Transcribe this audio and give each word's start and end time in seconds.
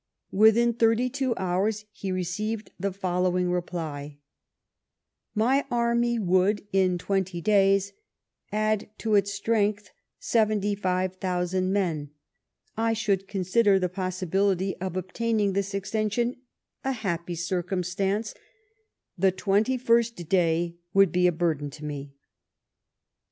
Within 0.31 0.73
thirty 0.73 1.11
two 1.11 1.35
hours 1.37 1.85
he 1.91 2.11
received 2.11 2.71
the 2.79 2.91
following 2.91 3.51
reply:" 3.51 4.17
My 5.45 5.63
army 5.69 6.17
would, 6.17 6.65
in 6.73 6.97
twenty 6.97 7.39
days, 7.39 7.93
add 8.51 8.89
to 8.97 9.13
its 9.13 9.31
strength 9.31 9.91
75,000 10.17 11.71
men, 11.71 12.09
I 12.75 12.93
should 12.93 13.27
consider 13.27 13.77
the 13.77 13.89
possibility 13.89 14.75
of 14.77 14.97
obtaining 14.97 15.53
this 15.53 15.75
extension 15.75 16.37
a 16.83 16.93
happy 16.93 17.35
circum 17.35 17.83
stance; 17.83 18.33
the 19.19 19.31
twenty 19.31 19.77
first 19.77 20.27
day 20.27 20.77
would 20.95 21.11
be 21.11 21.27
a 21.27 21.31
burden 21.31 21.69
to 21.69 21.85
me." 21.85 22.15